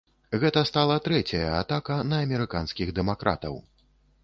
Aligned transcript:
Гэта 0.43 0.61
стала 0.69 0.95
трэцяя 1.07 1.51
атака 1.59 1.99
на 2.13 2.23
амерыканскіх 2.25 2.87
дэмакратаў. 3.01 3.63